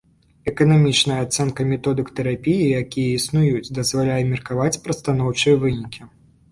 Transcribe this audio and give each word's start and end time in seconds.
Эканамічная 0.51 1.17
ацэнка 1.25 1.67
методык 1.75 2.07
тэрапіі, 2.21 2.73
якія 2.81 3.09
існуюць, 3.21 3.69
дазваляе 3.81 4.21
меркаваць 4.35 4.77
пра 4.89 4.93
станоўчыя 5.03 5.55
вынікі. 5.65 6.13